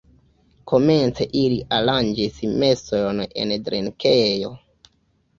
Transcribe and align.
Komence 0.69 1.25
ili 1.41 1.57
aranĝis 1.79 2.39
mesojn 2.63 3.21
en 3.43 3.53
drinkejo. 3.69 4.51